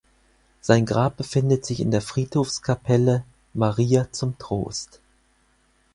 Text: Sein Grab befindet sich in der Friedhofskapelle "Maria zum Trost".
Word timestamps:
Sein 0.61 0.87
Grab 0.87 1.17
befindet 1.17 1.63
sich 1.63 1.79
in 1.79 1.91
der 1.91 2.01
Friedhofskapelle 2.01 3.23
"Maria 3.53 4.07
zum 4.11 4.35
Trost". 4.39 4.99